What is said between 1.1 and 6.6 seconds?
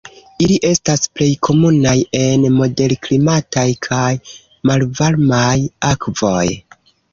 plej komunaj en moderklimataj kaj malvarmaj akvoj.